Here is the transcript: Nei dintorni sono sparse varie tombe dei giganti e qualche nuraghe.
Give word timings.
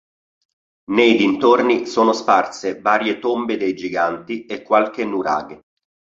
Nei 0.93 1.15
dintorni 1.15 1.85
sono 1.85 2.11
sparse 2.13 2.81
varie 2.81 3.19
tombe 3.19 3.55
dei 3.55 3.75
giganti 3.75 4.47
e 4.47 4.63
qualche 4.63 5.05
nuraghe. 5.05 5.61